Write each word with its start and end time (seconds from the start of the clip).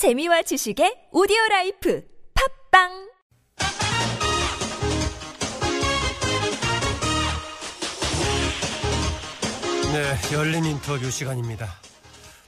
재미와 0.00 0.40
지식의 0.40 1.08
오디오 1.12 1.36
라이프 1.50 2.02
팟빵 2.70 2.88
네, 9.92 10.34
열린 10.34 10.64
인터뷰 10.64 11.10
시간입니다. 11.10 11.68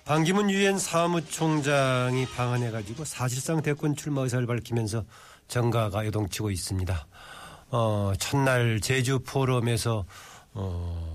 반기문 0.06 0.48
유엔 0.48 0.78
사무총장이 0.78 2.24
방한해가지고 2.24 3.04
사실상 3.04 3.60
대권 3.60 3.96
출마 3.96 4.22
의사를 4.22 4.46
밝히면서 4.46 5.04
정가가 5.48 6.06
요동치고 6.06 6.50
있습니다. 6.50 7.06
어, 7.68 8.12
첫날 8.18 8.80
제주 8.80 9.18
포럼에서 9.18 10.06
어, 10.54 11.11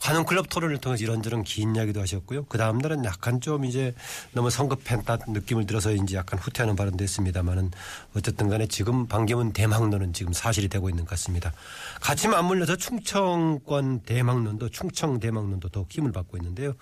관훈 0.00 0.24
클럽 0.24 0.48
토론을 0.48 0.78
통해서 0.78 1.04
이런저런 1.04 1.42
긴 1.44 1.76
이야기도 1.76 2.00
하셨고요. 2.00 2.46
그 2.46 2.56
다음 2.56 2.78
날은 2.78 3.04
약간 3.04 3.40
좀 3.40 3.66
이제 3.66 3.94
너무 4.32 4.50
성급했다 4.50 5.18
느낌을 5.28 5.66
들어서 5.66 5.92
이제 5.92 6.16
약간 6.16 6.38
후퇴하는 6.38 6.74
발언도 6.74 7.04
했습니다만은 7.04 7.70
어쨌든 8.16 8.48
간에 8.48 8.66
지금 8.66 9.06
반기문 9.06 9.52
대망론은 9.52 10.14
지금 10.14 10.32
사실이 10.32 10.68
되고 10.68 10.88
있는 10.88 11.04
것 11.04 11.10
같습니다. 11.10 11.52
같이 12.00 12.28
맞물려서 12.28 12.76
충청권 12.76 14.00
대망론도 14.00 14.70
충청 14.70 15.20
대망론도 15.20 15.68
더욱 15.68 15.86
힘을 15.90 16.12
받고 16.12 16.38
있는데요. 16.38 16.72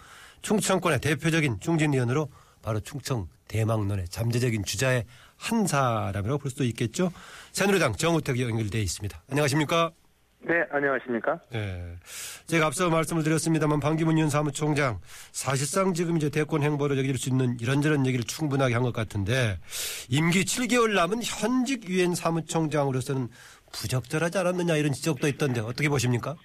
충청권의 0.43 1.01
대표적인 1.01 1.59
중진위원으로 1.61 2.31
바로 2.63 2.79
충청 2.81 3.29
대망론의 3.49 4.07
잠재적인 4.11 4.65
주자의 4.65 5.05
한 5.37 5.67
사람이라고 5.67 6.39
볼 6.39 6.51
수도 6.51 6.65
있겠죠. 6.65 7.11
새누리당 7.53 7.97
정우택이 7.97 8.43
연결되어 8.43 8.81
있습니다. 8.81 9.23
안녕하십니까? 9.29 9.91
네, 10.41 10.65
안녕하십니까? 10.71 11.39
네. 11.51 11.97
제가 12.47 12.67
앞서 12.67 12.89
말씀을 12.89 13.23
드렸습니다만 13.25 13.81
반기문 13.81 14.17
유엔 14.19 14.31
사무총장 14.31 14.99
사실상 15.33 15.93
지금 15.93 16.17
이제 16.17 16.31
대권 16.31 16.63
행보를 16.63 16.97
여길 16.99 17.19
수 17.19 17.29
있는 17.29 17.57
이런저런 17.61 18.07
얘기를 18.07 18.25
충분하게 18.25 18.75
한 18.75 18.83
것 18.83 18.93
같은데 18.95 19.59
임기 20.09 20.45
7개월 20.45 20.95
남은 20.95 21.19
현직 21.23 21.89
유엔 21.91 22.15
사무총장으로서는 22.15 23.29
부적절하지 23.73 24.39
않았느냐 24.39 24.77
이런 24.77 24.93
지적도 24.93 25.27
있던데 25.29 25.61
어떻게 25.61 25.89
보십니까? 25.89 26.37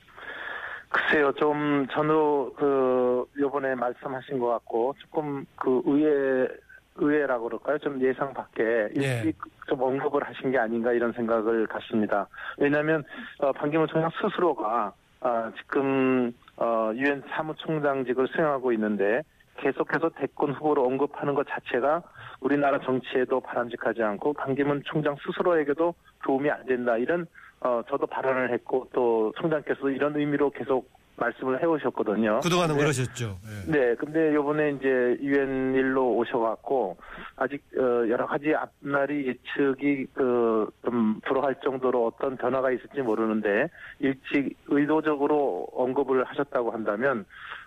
글쎄요, 0.89 1.32
좀, 1.39 1.88
저도 1.92 2.54
그, 2.56 3.26
요번에 3.39 3.73
말씀하신 3.73 4.38
것 4.38 4.48
같고, 4.50 4.94
조금 5.00 5.44
그 5.56 5.82
의회, 5.86 6.48
의회라고 6.95 7.45
그럴까요? 7.45 7.77
좀 7.80 7.99
예상 8.02 8.33
밖에 8.33 8.63
예. 8.63 9.22
일찍 9.23 9.38
좀 9.67 9.81
언급을 9.81 10.23
하신 10.23 10.52
게 10.52 10.58
아닌가 10.58 10.91
이런 10.91 11.11
생각을 11.13 11.67
갖습니다. 11.67 12.27
왜냐하면, 12.58 13.03
어, 13.39 13.52
반기문 13.52 13.88
총장 13.88 14.11
스스로가, 14.22 14.94
아, 15.21 15.52
지금, 15.58 16.33
어, 16.58 16.91
유엔 16.95 17.23
사무총장직을 17.30 18.27
수행하고 18.27 18.71
있는데, 18.73 19.21
계속해서 19.58 20.09
대권 20.09 20.53
후보로 20.53 20.86
언급하는 20.86 21.33
것 21.33 21.47
자체가 21.47 22.02
우리나라 22.41 22.80
정치에도 22.80 23.39
바람직하지 23.39 24.02
않고 24.03 24.33
반기문 24.33 24.81
총장 24.86 25.16
스스로에게도 25.25 25.94
도움이 26.23 26.49
안 26.49 26.66
된다. 26.66 26.97
이런 26.97 27.25
어 27.61 27.81
저도 27.89 28.08
발언을 28.08 28.52
했고 28.52 28.88
또 28.91 29.31
총장께서도 29.38 29.89
이런 29.91 30.16
의미로 30.17 30.49
계속 30.49 30.89
말씀을 31.16 31.61
해오셨거든요. 31.61 32.39
그동안은 32.42 32.75
네. 32.75 32.81
그러셨죠. 32.81 33.38
예. 33.67 33.72
네, 33.72 33.95
근데 33.95 34.33
요번에 34.33 34.72
이제 34.72 34.88
유엔 35.22 35.73
일로 35.75 36.16
오셔갖고 36.16 36.97
아직 37.36 37.61
어, 37.78 37.81
여러 38.09 38.25
가지 38.25 38.53
앞날이 38.55 39.28
예측이 39.28 40.05
그좀 40.14 41.20
불허할 41.25 41.55
정도로 41.64 42.08
어떤 42.08 42.36
변화가 42.38 42.72
있을지 42.72 43.02
모르는데 43.02 43.70
일찍 44.00 44.55
의도적으로 44.67 45.67
언급을 45.73 46.23
하셨다고 46.25 46.72
한다면 46.72 47.25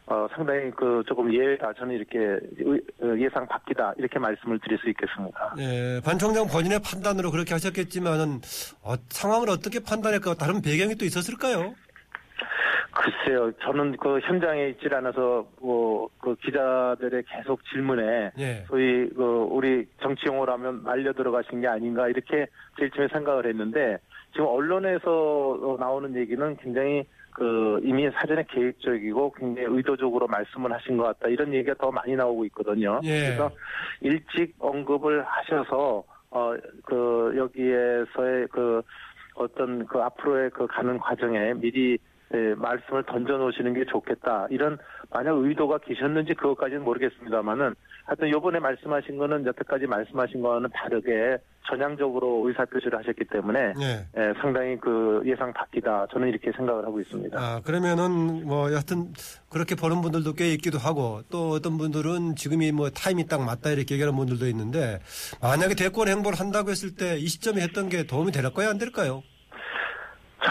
어, 0.09 0.27
상당히 0.35 0.71
그 0.71 1.03
조금 1.09 1.33
예외다 1.33 1.73
저는 1.75 1.95
이렇게 1.97 2.19
의- 2.19 2.81
어, 3.03 3.17
예상 3.19 3.47
밖이다 3.49 3.93
이렇게 3.97 4.19
말씀을 4.21 4.59
드릴 4.61 4.79
수 4.79 4.89
있겠습니다. 4.91 5.55
예, 5.59 6.01
반 6.05 6.17
총장 6.19 6.47
본인의 6.47 6.81
판단으로 6.81 7.31
그렇게 7.33 7.55
하셨겠지만은 7.55 8.41
어, 8.83 8.95
상황을 9.09 9.51
어떻게 9.51 9.81
판단할까 9.81 10.35
다른 10.35 10.63
배경이 10.63 10.95
또 10.97 11.05
있었을까요? 11.05 11.75
글쎄요, 12.97 13.53
저는 13.63 13.97
그 13.99 14.19
현장에 14.21 14.69
있질 14.69 14.95
않아서 14.95 15.47
뭐 15.61 16.09
그 16.27 16.35
기자들의 16.37 17.23
계속 17.29 17.65
질문에 17.67 18.33
예. 18.39 18.65
소위 18.67 19.09
그 19.11 19.47
우리 19.49 19.87
정치 20.03 20.27
용어로 20.27 20.53
하면 20.55 20.83
말려 20.83 21.13
들어가신 21.13 21.61
게 21.61 21.69
아닌가 21.69 22.09
이렇게 22.09 22.47
제일 22.77 22.91
처음에 22.91 23.09
생각을 23.13 23.47
했는데 23.47 23.99
지금 24.33 24.47
언론에서 24.47 25.09
어, 25.09 25.77
나오는 25.79 26.17
얘기는 26.17 26.57
굉장히 26.57 27.05
그 27.31 27.81
이미 27.85 28.11
사전에 28.11 28.45
계획적이고 28.49 29.35
굉장히 29.35 29.69
의도적으로 29.71 30.27
말씀을 30.27 30.73
하신 30.73 30.97
것 30.97 31.05
같다 31.05 31.29
이런 31.29 31.55
얘기가 31.55 31.75
더 31.75 31.93
많이 31.93 32.17
나오고 32.17 32.45
있거든요. 32.47 33.01
예. 33.05 33.27
그래서 33.27 33.51
일찍 34.01 34.55
언급을 34.59 35.23
하셔서 35.25 36.03
어 36.31 36.57
그 36.85 37.35
여기에서의 37.37 38.49
그 38.51 38.83
어떤 39.37 39.87
그 39.87 40.01
앞으로의 40.01 40.51
그 40.51 40.67
가는 40.67 40.99
과정에 40.99 41.55
미리 41.55 41.99
예, 42.35 42.55
말씀을 42.57 43.05
던져 43.05 43.37
놓으시는 43.37 43.75
게 43.75 43.85
좋겠다. 43.85 44.49
이런 44.51 44.79
만약 45.11 45.37
의도가 45.37 45.79
계셨는지 45.79 46.35
그것까지는 46.35 46.83
모르겠습니다만은 46.83 47.75
하여튼 48.05 48.31
요번에 48.31 48.59
말씀하신 48.59 49.17
거는 49.19 49.47
여태까지 49.47 49.87
말씀하신 49.87 50.43
거와는 50.43 50.69
다르게 50.75 51.39
전향적으로 51.69 52.43
의사 52.47 52.65
표시를 52.65 52.99
하셨기 52.99 53.25
때문에 53.31 53.75
예. 53.81 54.07
예, 54.17 54.33
상당히 54.41 54.77
그 54.79 55.23
예상 55.25 55.53
밖이다. 55.53 56.07
저는 56.13 56.29
이렇게 56.29 56.51
생각을 56.57 56.85
하고 56.85 57.01
있습니다. 57.01 57.39
아, 57.41 57.61
그러면은 57.65 58.45
뭐 58.47 58.71
여하튼 58.71 59.13
그렇게 59.49 59.75
보는 59.75 60.01
분들도 60.03 60.35
꽤 60.35 60.53
있기도 60.53 60.79
하고 60.79 61.23
또 61.31 61.51
어떤 61.51 61.79
분들은 61.79 62.37
지금이 62.37 62.73
뭐 62.73 62.91
타임이 62.91 63.27
딱 63.27 63.45
맞다 63.45 63.71
이렇게 63.71 63.95
얘기하는 63.95 64.17
분들도 64.17 64.47
있는데 64.49 65.01
만약에 65.41 65.75
대권 65.75 66.09
행보를 66.09 66.39
한다고 66.39 66.71
했을 66.71 66.95
때 66.95 67.17
이 67.17 67.29
시점에 67.29 67.63
했던 67.63 67.89
게 67.89 68.05
도움이 68.05 68.31
될까요? 68.33 68.69
안 68.71 68.79
될까요? 68.79 69.23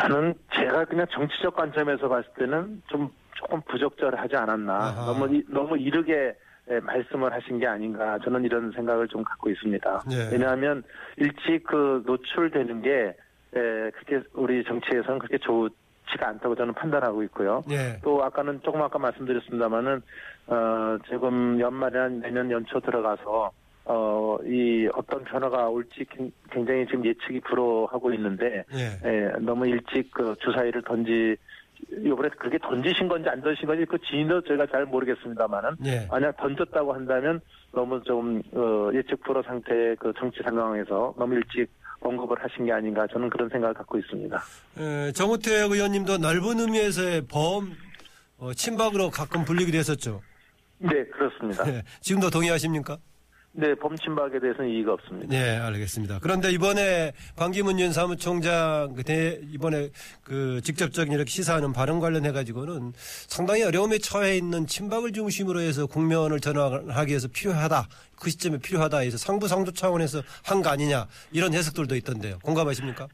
저는 0.02 0.34
제가 0.54 0.86
그냥 0.86 1.06
정치적 1.12 1.56
관점에서 1.56 2.08
봤을 2.08 2.30
때는 2.38 2.82
좀 2.88 3.10
조금 3.36 3.62
부적절하지 3.62 4.36
않았나. 4.36 4.74
아하. 4.74 5.06
너무 5.06 5.36
이- 5.36 5.44
너무 5.48 5.78
이르게 5.78 6.36
예, 6.72 6.80
말씀을 6.80 7.32
하신 7.32 7.60
게 7.60 7.68
아닌가. 7.68 8.18
저는 8.24 8.44
이런 8.44 8.72
생각을 8.72 9.08
좀 9.08 9.24
갖고 9.24 9.50
있습니다. 9.52 10.04
예. 10.12 10.30
왜냐하면 10.32 10.84
일찍 11.18 11.64
그 11.64 12.02
노출되는 12.08 12.82
게 12.82 13.16
예, 13.56 13.92
그렇게 13.94 14.28
우리 14.34 14.64
정치에서는 14.64 15.20
그렇게 15.20 15.38
좋지가 15.38 16.28
않다고 16.28 16.56
저는 16.56 16.74
판단하고 16.74 17.22
있고요. 17.24 17.62
예. 17.70 18.00
또 18.04 18.24
아까는 18.24 18.62
조금 18.64 18.82
아까 18.82 18.98
말씀드렸습니다만은 18.98 20.02
어 20.48 20.98
지금 21.08 21.60
연말이나 21.60 22.08
내년 22.10 22.50
연초 22.50 22.80
들어가서 22.80 23.52
어 23.86 24.38
이 24.46 24.88
어떤 24.94 25.24
변화가 25.24 25.70
올지 25.70 26.06
굉- 26.10 26.32
굉장히 26.52 26.86
지금 26.88 27.06
예측이 27.06 27.40
불허하고 27.42 28.14
있는데 28.14 28.64
예. 28.74 29.00
예, 29.06 29.32
너무 29.40 29.66
일찍 29.68 30.12
그 30.12 30.36
주사위를 30.42 30.82
던지 30.84 31.36
이번에 32.04 32.30
그렇게 32.38 32.58
던지신 32.60 33.08
건지 33.08 33.30
안 33.30 33.42
던지신 33.42 33.68
건지 33.68 33.86
그 33.90 33.98
진도 34.00 34.42
저희가 34.42 34.66
잘 34.68 34.86
모르겠습니다만은 34.86 35.72
예. 35.86 36.08
만약 36.12 36.36
던졌다고 36.38 36.94
한다면 36.94 37.40
너무 37.72 38.02
좀 38.04 38.42
어, 38.54 38.90
예측 38.94 39.22
불허 39.24 39.42
상태의 39.44 39.96
그 39.98 40.12
정치 40.20 40.42
상황에서 40.44 41.14
너무 41.18 41.36
일찍 41.36 41.68
언급을 42.02 42.38
하신 42.44 42.66
게 42.66 42.72
아닌가 42.72 43.08
저는 43.08 43.30
그런 43.30 43.50
생각을 43.50 43.74
갖고 43.74 43.98
있습니다. 43.98 44.40
에, 44.80 45.12
정우택 45.14 45.72
의원님도 45.72 46.18
넓은 46.18 46.60
의미에서의 46.60 47.22
범 47.32 47.72
어, 48.38 48.54
친박으로 48.54 49.10
가끔 49.10 49.44
불리기도 49.46 49.78
했었죠. 49.78 50.22
네, 50.78 51.04
그렇습니다. 51.06 51.68
예. 51.74 51.82
지금도 52.02 52.30
동의하십니까? 52.30 52.98
네, 53.58 53.74
범침박에 53.76 54.40
대해서는 54.42 54.70
이의가 54.70 54.94
없습니다. 54.94 55.28
네, 55.30 55.56
알겠습니다. 55.58 56.20
그런데 56.22 56.52
이번에 56.52 57.14
반기문 57.38 57.80
유엔 57.80 57.94
사무총장 57.94 58.94
그 58.96 59.04
대, 59.04 59.40
이번에 59.50 59.92
그 60.24 60.60
직접적인 60.62 61.14
이렇게 61.14 61.30
시사하는 61.30 61.72
발언 61.72 62.02
관련해 62.02 62.34
가지고는 62.34 62.92
상당히 63.28 63.64
어려움에 63.64 63.98
처해 64.00 64.36
있는 64.36 64.68
친박을 64.68 65.14
중심으로 65.14 65.62
해서 65.62 65.86
국면을 65.86 66.42
전환하기 66.42 67.10
위해서 67.12 67.30
필요하다. 67.30 67.88
그 68.18 68.30
시점에 68.30 68.58
필요하다 68.58 68.98
해서 69.00 69.18
상부 69.18 69.48
상조 69.48 69.72
차원에서 69.72 70.22
한 70.44 70.62
거 70.62 70.70
아니냐 70.70 71.08
이런 71.32 71.54
해석들도 71.54 71.96
있던데요. 71.96 72.40
공감하십니까? 72.40 73.08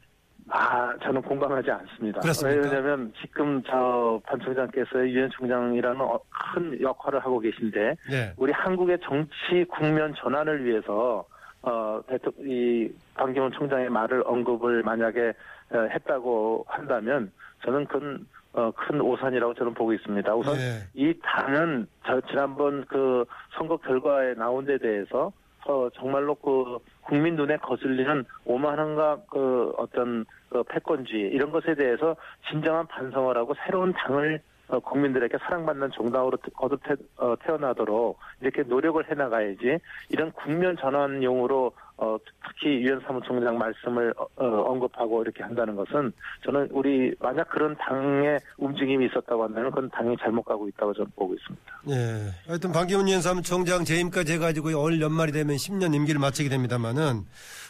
아, 0.54 0.94
저는 1.02 1.22
공감하지 1.22 1.70
않습니다. 1.70 2.20
그렇습니까? 2.20 2.60
왜냐하면 2.62 3.12
지금 3.20 3.62
저 3.62 4.20
반 4.26 4.38
총장께서 4.40 5.08
유엔 5.08 5.30
총장이라는 5.30 6.00
어, 6.00 6.20
큰 6.54 6.80
역할을 6.80 7.20
하고 7.20 7.38
계신데 7.38 7.96
네. 8.10 8.32
우리 8.36 8.52
한국의 8.52 8.98
정치 9.02 9.64
국면 9.68 10.14
전환을 10.16 10.64
위해서 10.64 11.24
어, 11.62 12.00
대통령, 12.06 12.50
이, 12.50 12.90
반기문 13.14 13.52
총장의 13.52 13.88
말을 13.88 14.24
언급을 14.26 14.82
만약에 14.82 15.32
어, 15.70 15.78
했다고 15.94 16.66
한다면 16.68 17.30
저는 17.64 17.86
큰, 17.86 18.26
어, 18.52 18.70
큰 18.72 19.00
오산이라고 19.00 19.54
저는 19.54 19.72
보고 19.74 19.92
있습니다. 19.92 20.34
우선 20.34 20.54
네. 20.56 20.80
이 20.94 21.14
당은 21.22 21.86
저 22.04 22.20
지난번 22.22 22.84
그 22.86 23.24
선거 23.56 23.76
결과에 23.76 24.34
나온 24.34 24.64
데 24.66 24.76
대해서 24.78 25.32
어, 25.66 25.88
정말로 25.94 26.34
그 26.34 26.78
국민 27.02 27.36
눈에 27.36 27.56
거슬리는 27.58 28.24
오만함과 28.44 29.22
그 29.30 29.72
어떤 29.76 30.24
그 30.48 30.62
패권주의 30.64 31.30
이런 31.32 31.50
것에 31.50 31.74
대해서 31.74 32.16
진정한 32.50 32.86
반성을 32.86 33.36
하고 33.36 33.54
새로운 33.64 33.92
당을 33.92 34.40
어, 34.68 34.78
국민들에게 34.80 35.36
사랑받는 35.38 35.90
정당으로 35.90 36.36
태- 36.38 36.50
거듭 36.56 36.82
태, 36.82 36.94
어, 37.18 37.34
태어나도록 37.44 38.18
이렇게 38.40 38.62
노력을 38.62 39.08
해나가야지 39.10 39.78
이런 40.08 40.32
국면 40.32 40.76
전환용으로 40.78 41.72
어, 42.02 42.18
특히 42.48 42.82
유엔 42.82 43.00
사무총장 43.06 43.56
말씀을 43.56 44.12
어, 44.16 44.26
어, 44.34 44.72
언급하고 44.72 45.22
이렇게 45.22 45.44
한다는 45.44 45.76
것은 45.76 46.12
저는 46.44 46.68
우리 46.72 47.14
만약 47.20 47.48
그런 47.48 47.76
당의 47.76 48.40
움직임이 48.58 49.06
있었다고 49.06 49.44
한다면 49.44 49.70
그건 49.70 49.88
당이 49.90 50.16
잘못 50.20 50.42
가고 50.42 50.68
있다고 50.68 50.92
저는 50.94 51.12
보고 51.14 51.32
있습니다. 51.32 51.64
예. 51.90 52.32
하여튼 52.48 52.72
반기문 52.72 53.08
유엔 53.08 53.20
사무총장 53.20 53.84
재임까지 53.84 54.32
해가지고 54.32 54.82
올 54.82 55.00
연말이 55.00 55.30
되면 55.30 55.54
10년 55.54 55.94
임기를 55.94 56.20
마치게 56.20 56.48
됩니다만은 56.48 57.22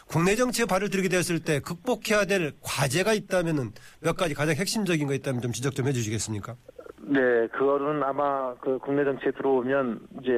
국내 0.07 0.35
정치에 0.35 0.65
발을 0.65 0.89
들이게 0.89 1.09
됐을 1.09 1.39
때 1.39 1.59
극복해야 1.59 2.25
될 2.25 2.53
과제가 2.61 3.13
있다면은 3.13 3.71
몇 4.01 4.17
가지 4.17 4.33
가장 4.33 4.55
핵심적인 4.55 5.05
거 5.05 5.13
있다면 5.13 5.41
좀 5.41 5.51
지적 5.51 5.75
좀 5.75 5.87
해주시겠습니까? 5.87 6.55
네, 7.05 7.47
그거는 7.47 8.01
아마 8.03 8.53
그 8.55 8.77
국내 8.79 9.03
정치에 9.03 9.31
들어오면 9.31 9.99
이제 10.21 10.31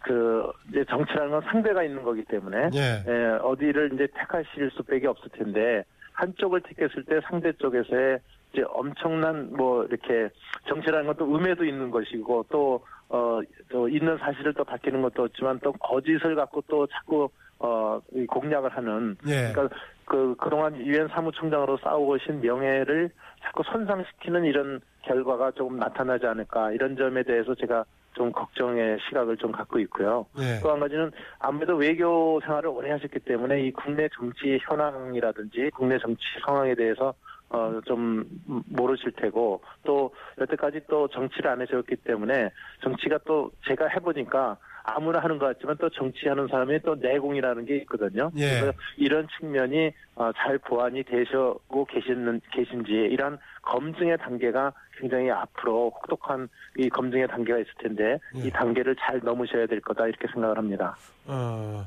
그 0.00 0.50
이제 0.68 0.84
정치라는 0.88 1.30
건 1.30 1.42
상대가 1.42 1.82
있는 1.82 2.02
거기 2.02 2.24
때문에 2.24 2.70
예. 2.74 3.04
예, 3.06 3.38
어디를 3.42 3.92
이제 3.94 4.08
택하실 4.14 4.70
수밖에 4.72 5.06
없을 5.06 5.28
텐데 5.30 5.84
한쪽을 6.12 6.60
택했을 6.62 7.04
때 7.04 7.20
상대 7.28 7.52
쪽에서의 7.52 8.18
이제 8.52 8.64
엄청난 8.68 9.52
뭐 9.52 9.84
이렇게 9.84 10.28
정치라는 10.68 11.06
건 11.06 11.16
또 11.16 11.24
음해도 11.24 11.64
있는 11.64 11.90
것이고 11.90 12.46
또 12.50 12.84
어, 13.08 13.40
또 13.68 13.88
있는 13.88 14.16
사실을 14.18 14.54
또 14.54 14.64
밝히는 14.64 15.02
것도 15.02 15.24
없지만 15.24 15.60
또 15.62 15.72
거짓을 15.72 16.34
갖고 16.34 16.62
또 16.68 16.86
자꾸 16.86 17.28
어, 17.58 18.00
이 18.14 18.26
공략을 18.26 18.70
하는 18.70 19.16
예. 19.26 19.52
그러니까 19.52 19.76
그 20.10 20.34
그동안 20.40 20.76
유엔 20.76 21.06
사무총장으로 21.06 21.78
싸우고 21.78 22.14
오신 22.14 22.40
명예를 22.40 23.10
자꾸 23.44 23.62
손상시키는 23.62 24.44
이런 24.44 24.80
결과가 25.02 25.52
조금 25.52 25.78
나타나지 25.78 26.26
않을까 26.26 26.72
이런 26.72 26.96
점에 26.96 27.22
대해서 27.22 27.54
제가 27.54 27.84
좀 28.14 28.32
걱정의 28.32 28.98
시각을 29.06 29.36
좀 29.36 29.52
갖고 29.52 29.78
있고요. 29.78 30.26
예. 30.40 30.58
또한 30.60 30.80
가지는 30.80 31.12
아무래도 31.38 31.76
외교 31.76 32.40
생활을 32.40 32.70
오래 32.70 32.90
하셨기 32.90 33.20
때문에 33.20 33.62
이 33.62 33.70
국내 33.70 34.08
정치 34.12 34.58
현황이라든지 34.62 35.70
국내 35.76 35.96
정치 36.00 36.24
상황에 36.44 36.74
대해서 36.74 37.14
어, 37.50 37.80
좀 37.86 38.24
모르실 38.66 39.12
테고 39.12 39.62
또 39.84 40.12
여태까지 40.40 40.80
또 40.88 41.06
정치를 41.06 41.52
안 41.52 41.60
하셨기 41.60 41.94
때문에 41.96 42.50
정치가 42.82 43.16
또 43.24 43.52
제가 43.64 43.86
해보니까 43.86 44.56
아무나 44.82 45.18
하는 45.20 45.38
것 45.38 45.46
같지만 45.46 45.76
또 45.78 45.88
정치하는 45.90 46.48
사람이 46.48 46.80
또 46.80 46.94
내공이라는 46.94 47.64
게 47.64 47.76
있거든요. 47.78 48.30
예. 48.36 48.60
그래서 48.60 48.72
이런 48.96 49.26
측면이 49.38 49.92
어, 50.16 50.30
잘 50.36 50.58
보완이 50.58 51.02
되시고 51.04 51.86
계시는 51.88 52.40
계신지 52.52 52.92
이런 52.92 53.38
검증의 53.62 54.18
단계가 54.18 54.72
굉장히 54.98 55.30
앞으로 55.30 55.90
혹독한 55.96 56.48
이 56.76 56.88
검증의 56.88 57.28
단계가 57.28 57.58
있을 57.58 57.72
텐데 57.78 58.18
예. 58.36 58.40
이 58.46 58.50
단계를 58.50 58.96
잘 58.96 59.20
넘으셔야 59.22 59.66
될 59.66 59.80
거다 59.80 60.06
이렇게 60.06 60.26
생각을 60.32 60.58
합니다. 60.58 60.96
어, 61.26 61.84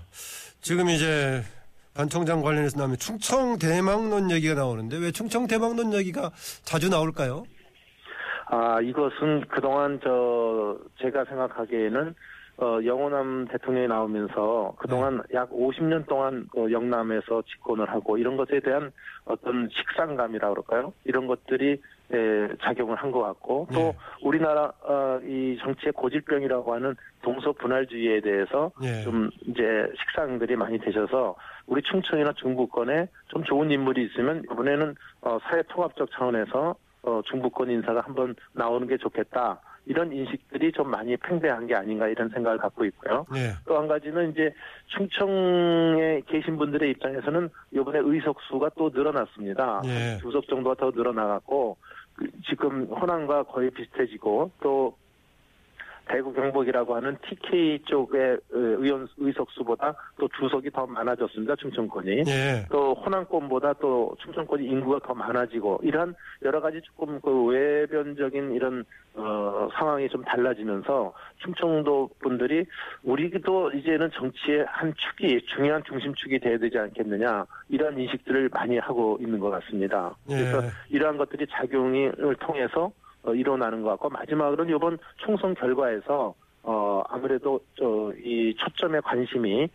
지금 0.62 0.90
이제 0.90 1.42
반 1.94 2.10
총장 2.10 2.42
관련해서 2.42 2.78
나오면 2.80 2.98
충청 2.98 3.58
대망론 3.60 4.32
얘기가 4.32 4.56
나오는데 4.56 4.98
왜 4.98 5.12
충청 5.12 5.46
대망론 5.46 5.94
얘기가 5.94 6.32
자주 6.64 6.90
나올까요? 6.90 7.44
아, 8.48 8.80
이것은 8.82 9.46
그동안 9.48 10.00
저, 10.04 10.78
제가 11.02 11.26
생각하기에는, 11.26 12.14
어, 12.64 12.80
영호남 12.86 13.48
대통령이 13.52 13.88
나오면서 13.90 14.74
그동안 14.78 15.18
네. 15.30 15.36
약 15.38 15.50
50년 15.52 16.08
동안 16.08 16.48
그 16.52 16.72
영남에서 16.72 17.42
집권을 17.42 17.90
하고 17.90 18.18
이런 18.18 18.38
것에 18.38 18.62
대한 18.62 18.92
어떤 19.26 19.68
식상감이라 19.70 20.50
그럴까요? 20.50 20.94
이런 21.04 21.28
것들이 21.28 21.82
에, 22.14 22.48
작용을 22.62 22.96
한 22.96 23.12
것 23.12 23.22
같고 23.22 23.68
또 23.74 23.80
네. 23.80 23.98
우리나라 24.24 24.72
어, 24.82 25.20
이 25.24 25.58
정치의 25.62 25.92
고질병이라고 25.92 26.74
하는 26.74 26.96
동서 27.22 27.52
분할주의에 27.52 28.22
대해서 28.22 28.72
예. 28.82 29.04
좀 29.04 29.30
이제 29.42 29.62
식상들이 30.00 30.56
많이 30.56 30.80
되셔서 30.80 31.36
우리 31.68 31.82
충청이나 31.84 32.32
중부권에 32.34 33.08
좀 33.28 33.44
좋은 33.44 33.70
인물이 33.72 34.06
있으면 34.06 34.44
이번에는 34.52 34.96
어, 35.22 35.38
사회 35.44 35.62
통합적 35.64 36.10
차원에서 36.12 36.76
어, 37.04 37.22
중부권 37.30 37.70
인사가 37.70 38.02
한번 38.02 38.34
나오는 38.54 38.88
게 38.88 38.98
좋겠다. 38.98 39.60
이런 39.86 40.12
인식들이 40.12 40.72
좀 40.72 40.90
많이 40.90 41.16
팽배한 41.18 41.68
게 41.68 41.76
아닌가 41.76 42.08
이런 42.08 42.30
생각을 42.30 42.58
갖고 42.58 42.86
있고요. 42.86 43.26
예. 43.36 43.54
또한 43.66 43.88
가지는 43.88 44.32
이제 44.32 44.54
충청에 44.88 46.22
계신 46.28 46.58
분들의 46.58 46.92
입장에서는 46.92 47.50
이번에 47.72 48.00
의석수가 48.02 48.72
또 48.78 48.90
늘어났습니다. 48.94 49.82
예. 49.86 50.18
두석 50.22 50.48
정도가 50.48 50.76
더 50.76 50.92
늘어나갔고 50.96 51.78
그 52.16 52.28
지금 52.48 52.86
호남과 52.86 53.44
거의 53.44 53.72
비슷해지고 53.72 54.52
또 54.62 54.96
대구 56.08 56.34
경북이라고 56.34 56.96
하는 56.96 57.18
TK 57.28 57.84
쪽의 57.86 58.34
어, 58.34 58.58
의원 58.58 59.08
의석 59.18 59.50
수보다 59.52 59.96
또 60.20 60.28
주석이 60.40 60.70
더 60.72 60.86
많아졌습니다. 60.86 61.56
충청권이. 61.56 62.24
예. 62.28 62.66
또 62.70 62.94
호남권보다 62.94 63.74
또 63.74 64.16
충청권이 64.22 64.66
인구가 64.66 65.00
더 65.00 65.14
많아지고 65.14 65.80
이러한 65.84 66.16
여러 66.44 66.62
가지 66.62 66.82
조금 66.82 67.20
그 67.22 67.46
외변적인 67.46 68.54
이런 68.54 68.84
어 69.16 69.70
상황이 69.78 70.10
좀 70.10 70.24
달라지면서 70.24 71.14
충청도 71.38 72.10
분들이 72.20 72.66
우리도 73.04 73.72
이제는 73.74 74.10
정치의 74.12 74.66
한 74.68 74.94
축이 74.96 75.46
중요한 75.46 75.84
중심축이 75.84 76.40
돼야 76.40 76.58
되지 76.58 76.78
않겠느냐 76.80 77.46
이런 77.70 78.00
인식들을 78.00 78.50
많이 78.52 78.78
하고 78.78 79.18
있는 79.22 79.40
것 79.40 79.50
같습니다. 79.52 80.16
예. 80.30 80.36
그래서 80.36 80.62
이러한 80.90 81.18
것들이 81.18 81.46
작용을 81.48 82.36
통해서 82.40 82.92
어, 83.24 83.34
일어나는 83.34 83.82
것 83.82 83.90
같고 83.92 84.10
마지막으로는 84.10 84.76
이번 84.76 84.98
총선 85.18 85.54
결과에서 85.56 86.34
어 86.66 87.04
아무래도 87.10 87.60
저 87.78 88.14
이 88.24 88.56
초점의 88.58 89.02
관심이 89.02 89.64
에, 89.64 89.68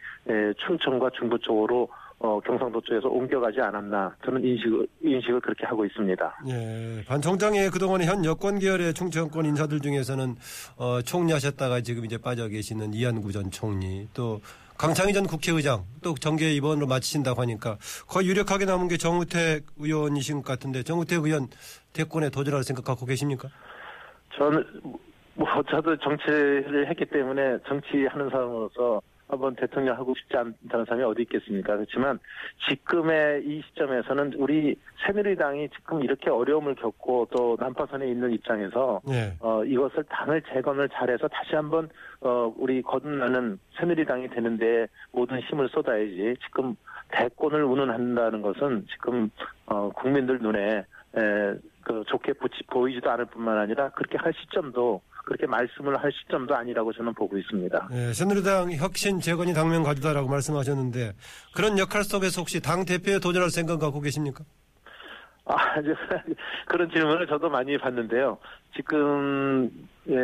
충청과 0.66 1.10
중부 1.18 1.38
쪽으로 1.40 1.88
어 2.18 2.40
경상도 2.40 2.80
쪽에서 2.80 3.08
옮겨가지 3.08 3.60
않았나 3.60 4.14
저는 4.24 4.42
인식을 4.44 4.86
인식을 5.02 5.40
그렇게 5.40 5.66
하고 5.66 5.84
있습니다. 5.84 6.40
예. 6.48 7.04
반 7.06 7.20
총장의 7.20 7.70
그동안의 7.70 8.06
현 8.06 8.24
여권 8.24 8.58
계열의 8.58 8.94
충청권 8.94 9.44
인사들 9.44 9.80
중에서는 9.80 10.34
어, 10.78 11.02
총리 11.02 11.32
하셨다가 11.32 11.80
지금 11.82 12.04
이제 12.06 12.16
빠져 12.16 12.48
계시는 12.48 12.94
이한구 12.94 13.32
전 13.32 13.50
총리 13.50 14.08
또 14.14 14.40
강창희 14.78 15.12
전 15.12 15.26
국회의장 15.26 15.82
또 16.04 16.14
정계 16.14 16.52
입원으로 16.52 16.86
마치신다고 16.86 17.42
하니까 17.42 17.76
거의 18.06 18.28
유력하게 18.28 18.64
남은 18.64 18.86
게 18.86 18.96
정우택 18.96 19.66
의원이신 19.76 20.42
것 20.42 20.44
같은데 20.44 20.84
정우택 20.84 21.24
의원 21.24 21.48
대권에 21.92 22.30
도전할 22.30 22.62
생각 22.62 22.84
갖고 22.84 23.04
계십니까? 23.04 23.48
저는 24.36 24.64
뭐 25.34 25.48
저도 25.68 25.96
정치를 25.96 26.86
했기 26.88 27.04
때문에 27.06 27.58
정치하는 27.66 28.30
사람으로서 28.30 29.02
한번 29.28 29.54
대통령 29.54 29.96
하고 29.96 30.14
싶지 30.16 30.36
않다는 30.36 30.86
사람이 30.86 31.04
어디 31.04 31.22
있겠습니까? 31.22 31.76
그렇지만 31.76 32.18
지금의 32.68 33.44
이 33.44 33.62
시점에서는 33.68 34.34
우리 34.38 34.74
새누리당이 35.06 35.68
지금 35.70 36.02
이렇게 36.02 36.30
어려움을 36.30 36.74
겪고 36.74 37.28
또 37.30 37.56
난파선에 37.60 38.08
있는 38.08 38.32
입장에서 38.32 39.00
예. 39.10 39.34
어, 39.40 39.62
이것을 39.64 40.04
당을 40.04 40.42
재건을 40.52 40.88
잘해서 40.88 41.28
다시 41.28 41.54
한번, 41.54 41.90
어, 42.20 42.52
우리 42.56 42.80
거듭나는 42.82 43.58
새누리당이 43.78 44.28
되는데 44.30 44.86
모든 45.12 45.40
힘을 45.40 45.68
쏟아야지. 45.68 46.34
지금 46.46 46.74
대권을 47.10 47.62
운운한다는 47.64 48.42
것은 48.42 48.86
지금, 48.90 49.30
어, 49.66 49.90
국민들 49.90 50.38
눈에, 50.38 50.84
에, 51.16 51.54
그, 51.82 52.04
좋게 52.06 52.34
보이지도 52.68 53.10
않을 53.10 53.26
뿐만 53.26 53.58
아니라 53.58 53.90
그렇게 53.90 54.18
할 54.18 54.32
시점도, 54.34 55.00
그렇게 55.28 55.46
말씀을 55.46 56.02
할 56.02 56.10
시점도 56.10 56.54
아니라고 56.54 56.90
저는 56.94 57.12
보고 57.12 57.36
있습니다. 57.36 57.88
예, 57.92 58.12
새누리당 58.14 58.72
혁신 58.72 59.20
재건이 59.20 59.52
당면 59.52 59.82
가주다라고 59.82 60.26
말씀하셨는데 60.26 61.12
그런 61.54 61.78
역할 61.78 62.02
속에서 62.02 62.40
혹시 62.40 62.62
당 62.62 62.86
대표에 62.86 63.18
도전할 63.18 63.50
생각 63.50 63.78
갖고 63.78 64.00
계십니까? 64.00 64.42
아, 65.44 65.54
그런 66.66 66.90
질문을 66.90 67.26
저도 67.26 67.50
많이 67.50 67.76
받는데요. 67.76 68.38
지금 68.74 69.70
예, 70.08 70.14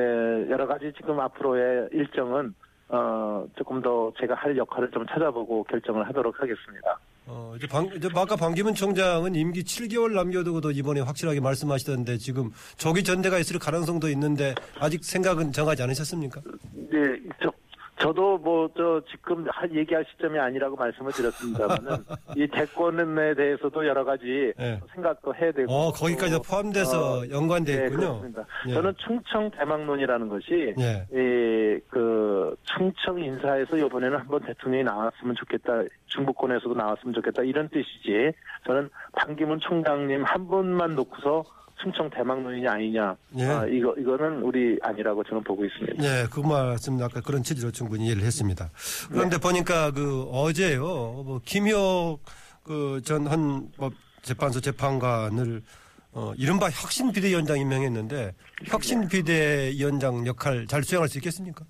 여러 0.48 0.66
가지 0.66 0.90
지금 0.96 1.20
앞으로의 1.20 1.90
일정은 1.92 2.54
어 2.88 3.46
조금 3.56 3.82
더 3.82 4.10
제가 4.18 4.34
할 4.34 4.56
역할을 4.56 4.90
좀 4.90 5.04
찾아보고 5.06 5.64
결정을 5.64 6.08
하도록 6.08 6.34
하겠습니다. 6.40 6.98
어, 7.26 7.54
이제 7.56 7.66
방, 7.66 7.86
이제 7.86 8.08
아까 8.14 8.36
방기문 8.36 8.74
총장은 8.74 9.34
임기 9.34 9.64
7개월 9.64 10.12
남겨두고도 10.12 10.70
이번에 10.72 11.00
확실하게 11.00 11.40
말씀하시던데 11.40 12.18
지금 12.18 12.50
조기 12.76 13.02
전대가 13.02 13.38
있을 13.38 13.58
가능성도 13.58 14.08
있는데 14.10 14.54
아직 14.78 15.04
생각은 15.04 15.52
정하지 15.52 15.82
않으셨습니까? 15.82 16.42
네, 16.74 16.98
저, 17.42 17.50
저도 18.00 18.36
뭐, 18.38 18.68
저, 18.76 19.00
지금 19.10 19.46
할, 19.48 19.74
얘기할 19.74 20.04
시점이 20.10 20.38
아니라고 20.38 20.76
말씀을 20.76 21.12
드렸습니다만은, 21.12 22.04
이 22.36 22.46
대권에 22.48 23.34
대해서도 23.34 23.86
여러 23.86 24.04
가지 24.04 24.52
예. 24.58 24.80
생각도 24.92 25.34
해야 25.34 25.52
되고. 25.52 25.72
어, 25.72 25.92
거기까지 25.92 26.34
또, 26.34 26.42
포함돼서 26.42 27.20
어, 27.20 27.28
연관돼 27.30 27.76
네, 27.76 27.84
있군요. 27.84 28.00
그렇습니다. 28.00 28.44
예. 28.68 28.74
저는 28.74 28.94
충청 28.98 29.50
대망론이라는 29.52 30.28
것이, 30.28 30.74
예. 30.78 31.06
이, 31.12 31.80
그, 31.88 31.98
충청 32.62 33.18
인사에서 33.18 33.76
이번에는 33.76 34.18
한번 34.18 34.42
대통령이 34.42 34.84
나왔으면 34.84 35.34
좋겠다, 35.36 35.82
중부권에서도 36.06 36.74
나왔으면 36.74 37.14
좋겠다, 37.14 37.42
이런 37.42 37.68
뜻이지, 37.68 38.32
저는 38.66 38.88
반기문 39.12 39.60
총장님 39.60 40.24
한 40.24 40.48
분만 40.48 40.94
놓고서, 40.94 41.44
충청 41.82 42.08
대망론이냐 42.08 42.70
아니냐 42.70 43.16
예. 43.36 43.44
아, 43.46 43.66
이거 43.66 43.92
이거는 43.98 44.42
우리 44.42 44.78
아니라고 44.80 45.24
저는 45.24 45.42
보고 45.42 45.64
있습니다. 45.64 46.00
네, 46.00 46.24
그 46.32 46.38
말씀 46.40 47.02
아까 47.02 47.20
그런 47.20 47.42
취지로 47.42 47.72
충분히 47.72 48.06
이해를 48.06 48.22
했습니다. 48.22 48.70
그런데 49.10 49.36
보니까 49.38 49.90
그 49.90 50.22
어제요, 50.30 50.80
뭐 50.80 51.40
김효 51.44 52.20
그전 52.62 53.26
한 53.26 53.68
뭐 53.76 53.90
재판소 54.24 54.60
재판관을 54.60 55.62
어 56.12 56.32
이른바 56.36 56.66
혁신 56.70 57.12
비대위원장 57.12 57.58
임명했는데 57.58 58.34
혁신 58.66 59.06
비대위원장 59.06 60.26
역할 60.26 60.66
잘 60.66 60.82
수행할 60.82 61.08
수 61.08 61.18
있겠습니까? 61.18 61.64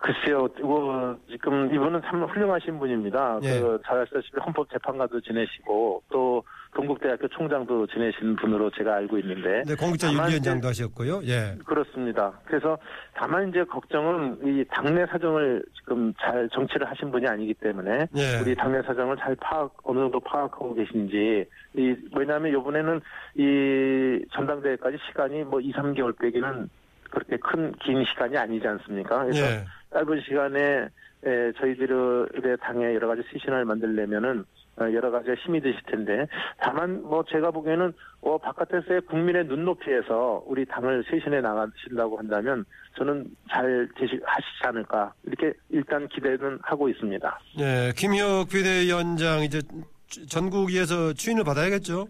글쎄요, 0.00 0.48
이거 0.58 1.14
지금 1.30 1.72
이분은 1.74 2.00
참 2.06 2.24
훌륭하신 2.24 2.78
분입니다. 2.78 3.38
예. 3.42 3.60
그, 3.60 3.78
잘 3.84 4.00
아시다시피 4.00 4.38
헌법 4.40 4.68
재판관도 4.70 5.20
지내시고, 5.20 6.02
또, 6.10 6.42
동국대학교 6.74 7.26
총장도 7.28 7.88
지내신 7.88 8.36
분으로 8.36 8.70
제가 8.70 8.94
알고 8.94 9.18
있는데. 9.18 9.62
네, 9.66 9.74
공직자 9.74 10.12
윤위원장도 10.12 10.68
하셨고요. 10.68 11.20
예. 11.24 11.58
그렇습니다. 11.66 12.32
그래서 12.44 12.78
다만 13.14 13.48
이제 13.48 13.64
걱정은 13.64 14.38
이 14.44 14.64
당내 14.70 15.04
사정을 15.06 15.64
지금 15.80 16.14
잘 16.20 16.48
정치를 16.50 16.88
하신 16.88 17.10
분이 17.10 17.26
아니기 17.26 17.54
때문에 17.54 18.06
예. 18.16 18.40
우리 18.40 18.54
당내 18.54 18.82
사정을 18.82 19.16
잘 19.16 19.34
파악 19.40 19.72
어느 19.82 19.98
정도 19.98 20.20
파악하고 20.20 20.74
계신지 20.74 21.44
이 21.74 21.94
왜냐하면 22.14 22.52
이번에는 22.52 23.00
이 23.34 24.24
전당대회까지 24.32 24.96
시간이 25.08 25.42
뭐 25.44 25.60
2, 25.60 25.72
3개월 25.72 26.16
빼기는 26.20 26.70
그렇게 27.10 27.36
큰 27.38 27.72
긴 27.80 28.04
시간이 28.04 28.38
아니지 28.38 28.66
않습니까? 28.68 29.24
그래서 29.24 29.44
예. 29.44 29.64
짧은 29.92 30.22
시간에 30.22 30.88
에, 31.24 31.52
저희들의 31.58 32.56
당에 32.60 32.94
여러 32.94 33.08
가지 33.08 33.22
시신을 33.32 33.64
만들려면은 33.64 34.44
어, 34.80 34.84
여러 34.92 35.10
가지가 35.10 35.34
힘이 35.34 35.60
드실 35.60 35.78
텐데 35.86 36.26
다만 36.58 37.02
뭐 37.02 37.22
제가 37.28 37.50
보기에는 37.50 37.92
어, 38.22 38.38
바깥에서의 38.38 39.02
국민의 39.02 39.44
눈높이에서 39.44 40.42
우리 40.46 40.64
당을 40.64 41.04
쇄신해 41.10 41.40
나가신다고 41.40 42.18
한다면 42.18 42.64
저는 42.96 43.26
잘 43.50 43.88
되시, 43.96 44.18
하시지 44.24 44.66
않을까 44.66 45.12
이렇게 45.24 45.52
일단 45.68 46.08
기대는 46.08 46.58
하고 46.62 46.88
있습니다. 46.88 47.38
예, 47.58 47.92
김효 47.96 48.46
비대위원장 48.50 49.42
이제 49.42 49.60
전국위에서 50.28 51.12
추인을 51.12 51.44
받아야겠죠? 51.44 52.08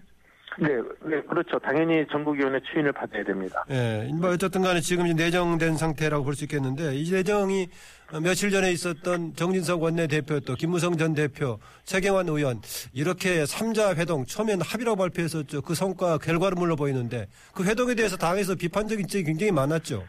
네, 0.60 0.68
네 1.04 1.22
그렇죠. 1.22 1.58
당연히 1.58 2.06
전국위원회 2.10 2.60
추인을 2.70 2.92
받아야 2.92 3.24
됩니다. 3.24 3.64
예, 3.70 4.10
뭐 4.12 4.30
어쨌든 4.30 4.60
간에 4.62 4.80
지금 4.80 5.06
내정된 5.06 5.76
상태라고 5.76 6.22
볼 6.24 6.34
수 6.34 6.44
있겠는데 6.44 6.94
이 6.96 7.10
내정이 7.10 7.68
며칠 8.22 8.50
전에 8.50 8.70
있었던 8.72 9.34
정진석 9.36 9.82
원내대표 9.82 10.40
또 10.40 10.54
김무성 10.54 10.96
전 10.98 11.14
대표 11.14 11.58
최경환 11.84 12.28
의원 12.28 12.60
이렇게 12.92 13.46
삼자 13.46 13.94
회동 13.94 14.26
처음에는 14.26 14.62
합의라고 14.62 14.96
발표했었죠. 14.96 15.62
그 15.62 15.74
성과 15.74 16.18
결과를 16.18 16.56
물러 16.56 16.76
보이는데 16.76 17.26
그 17.54 17.64
회동에 17.64 17.94
대해서 17.94 18.16
당에서 18.16 18.54
비판적인 18.54 19.06
지적이 19.06 19.24
굉장히 19.24 19.52
많았죠. 19.52 20.04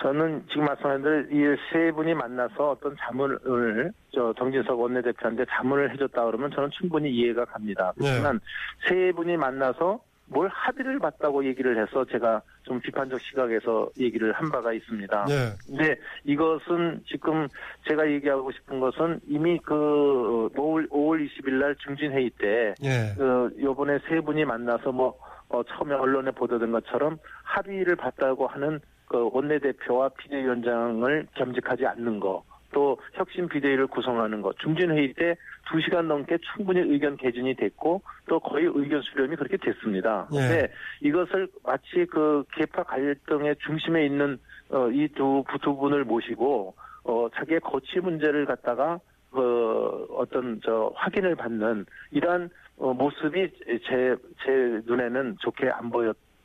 저는 0.00 0.44
지금 0.48 0.64
말씀하신 0.64 1.02
대로 1.02 1.20
이 1.30 1.56
세 1.72 1.92
분이 1.92 2.14
만나서 2.14 2.70
어떤 2.70 2.96
자문을 2.98 3.92
저 4.14 4.32
정진석 4.38 4.78
원내대표한테 4.78 5.44
자문을 5.50 5.92
해줬다 5.92 6.24
그러면 6.24 6.50
저는 6.50 6.70
충분히 6.70 7.10
이해가 7.10 7.44
갑니다. 7.44 7.92
네. 7.96 8.04
그렇지만 8.06 8.40
세 8.88 9.12
분이 9.12 9.36
만나서 9.36 10.00
뭘 10.26 10.48
합의를 10.48 10.98
봤다고 10.98 11.44
얘기를 11.44 11.80
해서 11.80 12.04
제가 12.06 12.40
좀 12.62 12.80
비판적 12.80 13.20
시각에서 13.20 13.90
얘기를 13.98 14.32
한 14.32 14.50
바가 14.50 14.72
있습니다. 14.72 15.26
네. 15.26 15.52
근데 15.66 15.96
이것은 16.24 17.02
지금 17.06 17.46
제가 17.88 18.10
얘기하고 18.10 18.50
싶은 18.52 18.80
것은 18.80 19.20
이미 19.26 19.58
그 19.62 20.48
5월, 20.54 20.88
5월 20.88 21.28
20일 21.28 21.52
날 21.54 21.76
중진회의 21.76 22.30
때 22.38 22.74
예. 22.82 23.14
그 23.16 23.54
요번에 23.60 23.98
세 24.08 24.20
분이 24.20 24.44
만나서 24.46 24.90
뭐 24.92 25.18
어, 25.50 25.62
처음에 25.64 25.94
언론에 25.94 26.30
보도된 26.30 26.72
것처럼 26.72 27.18
합의를 27.44 27.96
봤다고 27.96 28.46
하는 28.46 28.80
그 29.12 29.28
원내대표와 29.30 30.08
비대위원장을 30.16 31.26
겸직하지 31.34 31.84
않는 31.86 32.18
거, 32.18 32.42
또 32.72 32.96
혁신 33.12 33.46
비대위를 33.46 33.86
구성하는 33.88 34.40
것, 34.40 34.56
중진회의 34.58 35.12
때 35.12 35.36
2시간 35.70 36.06
넘게 36.06 36.38
충분히 36.54 36.80
의견 36.80 37.18
개진이 37.18 37.54
됐고 37.56 38.00
또 38.26 38.40
거의 38.40 38.64
의견 38.74 39.02
수렴이 39.02 39.36
그렇게 39.36 39.58
됐습니다. 39.58 40.26
예. 40.32 40.36
근데 40.38 40.72
이것을 41.02 41.48
마치 41.62 42.06
그 42.10 42.42
계파 42.54 42.84
갈등의 42.84 43.56
중심에 43.66 44.06
있는 44.06 44.38
어, 44.70 44.88
이두 44.88 45.44
두 45.60 45.76
분을 45.76 46.04
모시고 46.04 46.74
어, 47.04 47.28
자기의 47.34 47.60
거취 47.60 48.00
문제를 48.00 48.46
갖다가 48.46 48.98
그 49.30 50.06
어떤 50.16 50.60
저 50.64 50.90
확인을 50.94 51.34
받는 51.36 51.84
이러한 52.12 52.48
어, 52.78 52.94
모습이 52.94 53.50
제 53.86 54.16
제 54.44 54.80
눈에는 54.86 55.36
좋게 55.40 55.68
안 55.68 55.90
보 55.90 56.02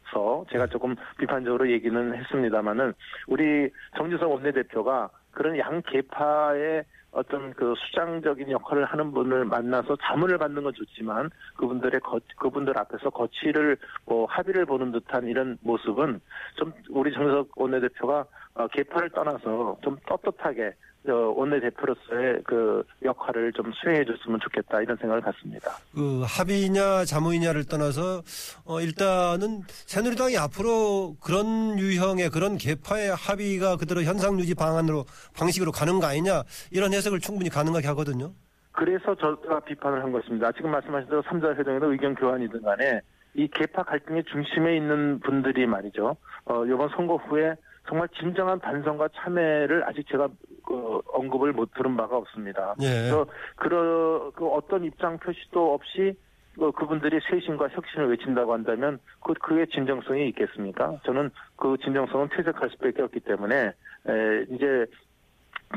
여서 0.08 0.46
제가 0.52 0.68
조금 0.68 0.96
비판적으로 1.18 1.70
얘기는 1.70 2.16
했습니다마는 2.16 2.94
우리 3.28 3.70
정지성 3.98 4.32
원내대표가 4.32 5.10
그런 5.32 5.58
양 5.58 5.82
계파의 5.86 6.84
어떤 7.12 7.54
그 7.54 7.74
수장적인 7.78 8.52
역할을 8.52 8.86
하는 8.86 9.12
분을 9.12 9.46
만나서 9.46 9.96
자문을 10.04 10.38
받는 10.38 10.64
건 10.64 10.74
좋지만 10.74 11.30
그분들의 11.56 12.00
거, 12.02 12.20
그분들 12.38 12.78
앞에서 12.78 13.10
거취를 13.10 13.78
뭐 14.06 14.26
합의를 14.26 14.66
보는 14.66 14.92
듯한 14.92 15.26
이런 15.26 15.58
모습은 15.62 16.20
좀 16.56 16.74
우리 16.90 17.12
정석 17.14 17.50
원내대표가 17.56 18.26
어, 18.56 18.68
계파를 18.68 19.10
떠나서 19.12 19.78
좀 19.82 19.98
떳떳하게 20.06 20.74
어, 21.10 21.34
원내대표로서의 21.36 22.42
그 22.44 22.84
역할을 23.04 23.54
좀 23.54 23.72
수행해 23.74 24.04
줬으면 24.06 24.40
좋겠다 24.42 24.82
이런 24.82 24.98
생각을 24.98 25.22
갖습니다. 25.22 25.72
그 25.94 26.24
합의냐 26.26 27.06
자문이냐를 27.06 27.66
떠나서 27.66 28.22
어 28.66 28.82
일단은 28.82 29.62
새누리당이 29.68 30.38
앞으로 30.38 31.16
그런 31.24 31.80
유형의 31.80 32.30
그런 32.30 32.58
계파의 32.58 33.16
합의가 33.16 33.78
그대로 33.78 34.02
현상 34.04 34.40
유지 34.40 34.54
방안으로 34.54 35.06
방식으로 35.38 35.72
가는 35.72 36.00
거 36.00 36.08
아니냐 36.08 36.44
이런 36.72 36.94
해석을 36.94 37.20
충분히 37.20 37.50
가능하게 37.50 37.88
하거든요. 37.88 38.32
그래서 38.72 39.16
저가 39.16 39.62
비판을 39.62 40.04
한 40.04 40.12
것입니다. 40.12 40.52
지금 40.52 40.72
말씀하신 40.72 41.10
대로 41.10 41.24
3자 41.24 41.58
회동에도 41.58 41.92
의견 41.92 42.14
교환이든 42.14 42.62
간에 42.62 43.02
이 43.34 43.48
계파 43.48 43.84
갈등의 43.84 44.24
중심에 44.26 44.76
있는 44.76 45.20
분들이 45.20 45.66
말이죠. 45.66 46.16
어, 46.46 46.66
이번 46.66 46.90
선거 46.90 47.16
후에 47.16 47.56
정말 47.88 48.08
진정한 48.20 48.60
반성과 48.60 49.10
참회를 49.16 49.84
아직 49.88 50.06
제가 50.10 50.28
그 50.68 51.02
언급을 51.14 51.54
못 51.54 51.74
들은 51.74 51.96
바가 51.96 52.18
없습니다. 52.18 52.76
예. 52.82 52.88
그래서 52.88 53.26
그러, 53.56 54.32
그 54.36 54.46
어떤 54.48 54.84
입장 54.84 55.18
표시도 55.18 55.74
없이 55.74 56.14
그 56.60 56.72
그분들이 56.72 57.20
쇄신과 57.30 57.70
혁신을 57.70 58.10
외친다고 58.10 58.52
한다면 58.52 59.00
그 59.24 59.34
그의 59.34 59.68
진정성이 59.68 60.28
있겠습니까? 60.30 61.00
저는 61.06 61.30
그 61.56 61.78
진정성은 61.84 62.30
퇴색할 62.36 62.70
수밖에 62.72 63.02
없기 63.04 63.22
때문에 63.22 63.68
에, 63.68 64.46
이제 64.50 64.86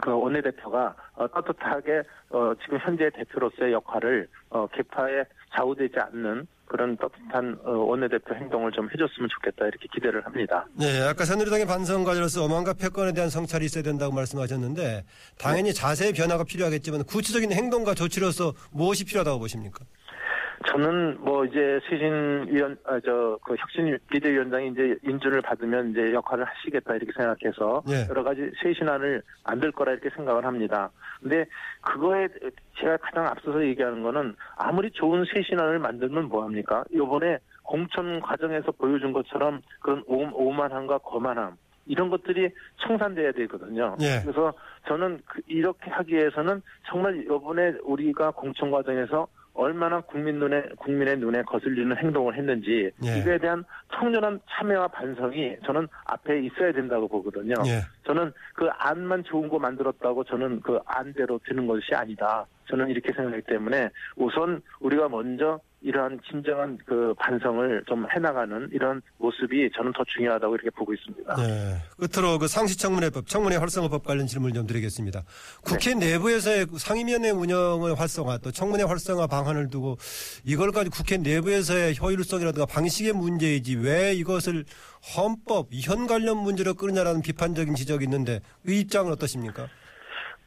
그 0.02 0.10
원내대표가 0.10 0.96
어, 1.14 1.28
떳떳하게 1.28 2.02
어, 2.30 2.54
지금 2.62 2.78
현재 2.78 3.10
대표로서의 3.10 3.72
역할을 3.72 4.26
어, 4.48 4.66
개파에 4.68 5.24
좌우되지 5.54 5.96
않는 6.00 6.46
그런 6.70 6.96
떳떳한 6.98 7.58
어, 7.64 7.72
원내대표 7.72 8.32
행동을 8.32 8.70
좀 8.70 8.88
해줬으면 8.94 9.28
좋겠다 9.28 9.66
이렇게 9.66 9.88
기대를 9.92 10.24
합니다. 10.24 10.66
네, 10.78 11.00
아까 11.00 11.24
새누리당의 11.24 11.66
반성 11.66 12.04
과제로서 12.04 12.44
어망과 12.44 12.74
패권에 12.74 13.12
대한 13.12 13.28
성찰이 13.28 13.64
있어야 13.64 13.82
된다고 13.82 14.14
말씀하셨는데 14.14 15.04
당연히 15.36 15.74
자세의 15.74 16.12
변화가 16.12 16.44
필요하겠지만 16.44 17.02
구체적인 17.04 17.52
행동과 17.52 17.94
조치로서 17.94 18.54
무엇이 18.70 19.04
필요하다고 19.04 19.40
보십니까? 19.40 19.84
저는 20.70 21.16
뭐 21.20 21.44
이제 21.44 21.80
쇄신위원 21.88 22.76
아, 22.84 23.00
저그 23.00 23.56
혁신 23.58 23.98
비대위원장이 24.10 24.68
이제 24.68 24.96
인준을 25.02 25.40
받으면 25.42 25.90
이제 25.90 26.12
역할을 26.12 26.44
하시겠다 26.44 26.94
이렇게 26.94 27.12
생각해서 27.12 27.82
예. 27.88 28.06
여러 28.08 28.22
가지 28.22 28.50
쇄신안을 28.62 29.22
만들 29.44 29.72
거라 29.72 29.92
이렇게 29.92 30.10
생각을 30.10 30.44
합니다. 30.44 30.90
근데 31.20 31.44
그거에 31.80 32.28
제가 32.78 32.96
가장 32.98 33.26
앞서서 33.26 33.64
얘기하는 33.64 34.02
거는 34.02 34.36
아무리 34.56 34.90
좋은 34.92 35.24
쇄신안을 35.34 35.80
만들면 35.80 36.24
뭐 36.28 36.44
합니까? 36.44 36.84
요번에 36.94 37.38
공천 37.62 38.20
과정에서 38.20 38.70
보여준 38.72 39.12
것처럼 39.12 39.62
그런 39.80 40.02
오, 40.06 40.22
오만함과 40.32 40.98
거만함 40.98 41.56
이런 41.86 42.10
것들이 42.10 42.48
청산돼야 42.86 43.32
되거든요. 43.32 43.96
예. 44.00 44.20
그래서 44.22 44.52
저는 44.86 45.20
그- 45.26 45.40
이렇게 45.48 45.90
하기 45.90 46.14
위해서는 46.14 46.62
정말 46.86 47.16
이번에 47.24 47.72
우리가 47.82 48.30
공천 48.32 48.70
과정에서 48.70 49.26
얼마나 49.60 50.00
국민 50.00 50.38
눈에 50.38 50.62
국민의 50.78 51.18
눈에 51.18 51.42
거슬리는 51.42 51.94
행동을 51.94 52.34
했는지 52.34 52.90
예. 53.04 53.18
이거에 53.18 53.36
대한 53.36 53.62
청렴한 53.92 54.40
참여와 54.48 54.88
반성이 54.88 55.54
저는 55.66 55.86
앞에 56.06 56.40
있어야 56.40 56.72
된다고 56.72 57.06
보거든요. 57.06 57.54
예. 57.66 57.82
저는 58.06 58.32
그 58.54 58.70
안만 58.78 59.22
좋은 59.24 59.50
거 59.50 59.58
만들었다고 59.58 60.24
저는 60.24 60.60
그 60.62 60.78
안대로 60.86 61.38
되는 61.44 61.66
것이 61.66 61.94
아니다. 61.94 62.46
저는 62.70 62.88
이렇게 62.88 63.12
생각하기 63.12 63.42
때문에 63.42 63.90
우선 64.16 64.62
우리가 64.80 65.10
먼저 65.10 65.60
이러한 65.82 66.20
진정한 66.28 66.78
그 66.84 67.14
반성을 67.18 67.84
좀 67.88 68.06
해나가는 68.14 68.68
이런 68.72 69.00
모습이 69.18 69.70
저는 69.74 69.92
더 69.92 70.04
중요하다고 70.04 70.54
이렇게 70.56 70.70
보고 70.70 70.92
있습니다. 70.92 71.36
네. 71.36 71.76
끝으로 71.96 72.38
그 72.38 72.48
상시청문회법, 72.48 73.26
청문회 73.26 73.56
활성화법 73.56 74.04
관련 74.04 74.26
질문 74.26 74.52
좀 74.52 74.66
드리겠습니다. 74.66 75.22
국회 75.62 75.94
내부에서의 75.94 76.66
그 76.66 76.78
상임위원회 76.78 77.30
운영의 77.30 77.94
활성화 77.94 78.38
또 78.38 78.50
청문회 78.50 78.84
활성화 78.84 79.26
방안을 79.26 79.68
두고 79.68 79.96
이걸 80.44 80.70
가지고 80.70 80.96
국회 80.96 81.16
내부에서의 81.16 81.96
효율성이라든가 81.98 82.66
방식의 82.66 83.14
문제이지 83.14 83.76
왜 83.76 84.12
이것을 84.14 84.64
헌법, 85.16 85.68
현 85.72 86.06
관련 86.06 86.36
문제로 86.36 86.74
끌느냐라는 86.74 87.22
비판적인 87.22 87.74
지적이 87.74 88.04
있는데 88.04 88.40
그 88.64 88.72
입장은 88.72 89.12
어떠십니까? 89.12 89.68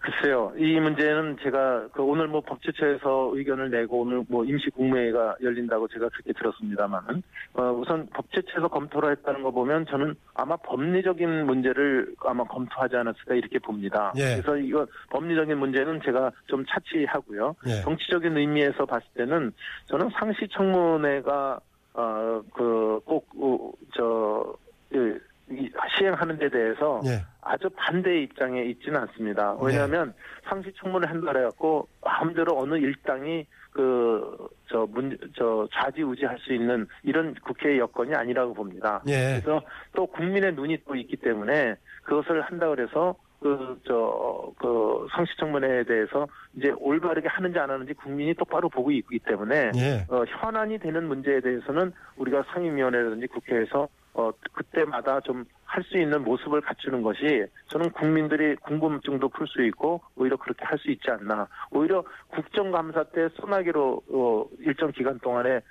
글쎄요, 0.03 0.51
이 0.57 0.77
문제는 0.81 1.37
제가 1.41 1.87
그 1.93 2.03
오늘 2.03 2.27
뭐 2.27 2.41
법제처에서 2.41 3.31
의견을 3.35 3.71
내고 3.71 4.01
오늘 4.01 4.25
뭐 4.27 4.43
임시 4.43 4.69
국무회의가 4.71 5.37
열린다고 5.41 5.87
제가 5.87 6.09
그렇게 6.09 6.33
들었습니다만은 6.33 7.23
어, 7.53 7.71
우선 7.71 8.05
법제처에서 8.07 8.67
검토를 8.67 9.11
했다는 9.11 9.43
거 9.43 9.51
보면 9.51 9.85
저는 9.85 10.13
아마 10.33 10.57
법리적인 10.57 11.45
문제를 11.45 12.15
아마 12.25 12.43
검토하지 12.43 12.97
않았을까 12.97 13.35
이렇게 13.35 13.59
봅니다. 13.59 14.11
예. 14.17 14.41
그래서 14.41 14.57
이거 14.57 14.85
법리적인 15.09 15.57
문제는 15.57 16.01
제가 16.03 16.31
좀 16.47 16.65
차치하고요. 16.67 17.55
예. 17.67 17.81
정치적인 17.83 18.35
의미에서 18.35 18.85
봤을 18.85 19.07
때는 19.13 19.53
저는 19.85 20.09
상시 20.19 20.49
청문회가 20.49 21.61
어, 21.93 22.41
어그꼭저 23.05 24.53
시행하는 25.97 26.37
데 26.39 26.49
대해서 26.49 26.99
예. 27.05 27.21
아주 27.45 27.69
반대 27.75 28.21
입장에 28.21 28.63
있지는 28.63 29.01
않습니다. 29.01 29.55
왜냐하면 29.61 30.13
상시 30.45 30.71
청문을 30.77 31.09
한다 31.09 31.31
해갖고 31.35 31.87
마음대로 32.03 32.57
어느 32.57 32.75
일당이 32.75 33.45
그 33.71 34.47
저 34.69 34.85
문 34.87 35.17
저 35.35 35.67
좌지우지할 35.71 36.39
수 36.39 36.53
있는 36.53 36.87
이런 37.03 37.35
국회의 37.43 37.77
여건이 37.79 38.13
아니라고 38.15 38.53
봅니다. 38.53 39.01
예. 39.07 39.39
그래서 39.43 39.61
또 39.95 40.07
국민의 40.07 40.53
눈이 40.55 40.79
또 40.87 40.95
있기 40.95 41.17
때문에 41.17 41.75
그것을 42.03 42.41
한다 42.41 42.67
그래서 42.69 43.15
그 43.43 43.77
저 43.85 44.53
그 44.57 45.07
상시 45.11 45.35
청문회에 45.37 45.83
대해서 45.83 46.27
이제 46.55 46.73
올바르게 46.77 47.27
하는지 47.27 47.59
안 47.59 47.69
하는지 47.69 47.93
국민이 47.93 48.33
똑바로 48.33 48.69
보고 48.69 48.91
있기 48.91 49.19
때문에 49.19 49.71
예. 49.75 50.05
어, 50.09 50.23
현안이 50.25 50.79
되는 50.79 51.07
문제에 51.07 51.41
대해서는 51.41 51.91
우리가 52.17 52.43
상임위원회라든지 52.53 53.27
국회에서 53.27 53.87
어, 54.13 54.31
그때마다 54.53 55.19
좀 55.21 55.45
할 55.73 55.83
수 55.85 55.97
있는 55.97 56.23
모습을 56.23 56.61
갖추는 56.61 57.01
것이 57.01 57.47
저는 57.69 57.89
국민들이 57.93 58.55
궁금증도 58.57 59.29
풀 59.29 59.47
수 59.47 59.63
있고 59.63 60.01
오히려 60.15 60.37
그렇게 60.37 60.63
할 60.65 60.77
수 60.77 60.91
있지 60.91 61.09
않나. 61.09 61.47
오히려 61.71 62.03
국정감사 62.27 63.05
때 63.05 63.27
소나기로 63.39 64.01
어, 64.11 64.45
일정 64.59 64.91
기간 64.91 65.17
동안에 65.19 65.49
에, 65.55 65.61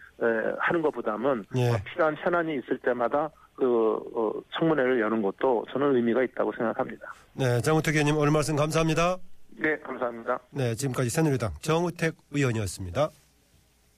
하는 0.58 0.82
것보다는 0.82 1.44
예. 1.56 1.70
어, 1.70 1.76
필요한 1.84 2.16
현안이 2.18 2.56
있을 2.56 2.78
때마다 2.78 3.30
그 3.56 3.96
어, 4.14 4.32
청문회를 4.58 5.00
여는 5.00 5.22
것도 5.22 5.64
저는 5.72 5.96
의미가 5.96 6.22
있다고 6.24 6.52
생각합니다. 6.52 7.12
네, 7.34 7.60
정우택 7.60 7.94
의원님 7.94 8.16
오늘 8.16 8.30
말씀 8.32 8.56
감사합니다. 8.56 9.18
네, 9.58 9.76
감사합니다. 9.78 10.38
네, 10.50 10.74
지금까지 10.74 11.10
새누리당 11.10 11.52
정우택 11.60 12.14
의원이었습니다. 12.32 13.10